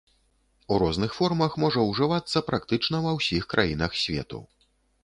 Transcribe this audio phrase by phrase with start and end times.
[0.71, 4.47] У розных формах можа ўжывацца практычна ва ўсіх краінах свету.